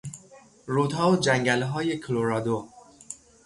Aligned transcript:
رودها 0.65 1.11
و 1.11 1.15
جنگلهای 1.15 1.97
کلرادو 1.97 2.67